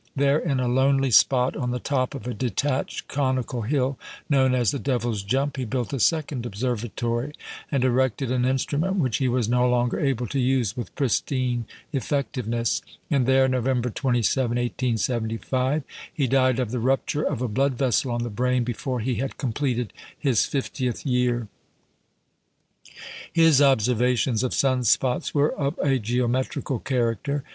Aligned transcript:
There, 0.15 0.39
in 0.39 0.59
a 0.59 0.67
lonely 0.67 1.11
spot, 1.11 1.55
on 1.55 1.69
the 1.69 1.77
top 1.77 2.15
of 2.15 2.25
a 2.25 2.33
detached 2.33 3.07
conical 3.07 3.61
hill 3.61 3.99
known 4.31 4.55
as 4.55 4.71
the 4.71 4.79
"Devil's 4.79 5.21
Jump," 5.21 5.57
he 5.57 5.63
built 5.63 5.93
a 5.93 5.99
second 5.99 6.43
observatory, 6.43 7.33
and 7.71 7.83
erected 7.85 8.31
an 8.31 8.43
instrument 8.43 8.95
which 8.95 9.17
he 9.17 9.27
was 9.27 9.47
no 9.47 9.69
longer 9.69 9.99
able 9.99 10.25
to 10.25 10.39
use 10.39 10.75
with 10.75 10.95
pristine 10.95 11.65
effectiveness; 11.93 12.81
and 13.11 13.27
there, 13.27 13.47
November 13.47 13.91
27, 13.91 14.57
1875, 14.57 15.83
he 16.11 16.25
died 16.25 16.59
of 16.59 16.71
the 16.71 16.79
rupture 16.79 17.21
of 17.21 17.39
a 17.43 17.47
blood 17.47 17.75
vessel 17.75 18.09
on 18.09 18.23
the 18.23 18.29
brain, 18.31 18.63
before 18.63 19.01
he 19.01 19.17
had 19.17 19.37
completed 19.37 19.93
his 20.17 20.45
fiftieth 20.47 21.05
year. 21.05 21.47
His 23.31 23.61
observations 23.61 24.41
of 24.41 24.55
sun 24.55 24.83
spots 24.83 25.35
were 25.35 25.53
of 25.53 25.77
a 25.77 25.99
geometrical 25.99 26.79
character. 26.79 27.43